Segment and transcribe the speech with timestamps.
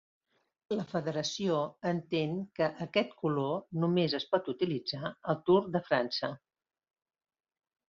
[0.77, 6.35] La Federació entén que aquest color només es pot utilitzar al Tour de França.